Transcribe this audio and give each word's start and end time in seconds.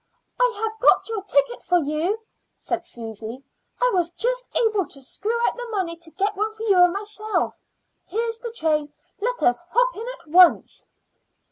"I 0.39 0.53
have 0.63 0.79
got 0.79 1.07
your 1.09 1.21
ticket 1.25 1.61
for 1.61 1.77
you," 1.77 2.19
said 2.57 2.87
Susy. 2.87 3.43
"I 3.79 3.91
was 3.93 4.09
just 4.09 4.45
able 4.55 4.87
to 4.87 4.99
screw 4.99 5.39
out 5.45 5.55
the 5.55 5.67
money 5.69 5.95
to 5.95 6.09
get 6.09 6.35
one 6.35 6.51
for 6.53 6.63
you 6.63 6.83
and 6.85 6.91
myself. 6.91 7.59
Here's 8.07 8.39
the 8.39 8.49
train; 8.51 8.91
let 9.19 9.43
us 9.43 9.61
hop 9.71 9.95
in 9.95 10.07
at 10.19 10.25
once." 10.27 10.87